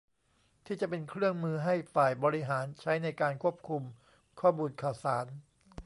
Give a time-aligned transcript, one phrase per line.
[0.65, 3.83] ที่จะเป็นเครื่องมือให้ฝ่ายบริหารใช้ในการควบคุม
[4.39, 5.25] ข้อมูลข่าวสาร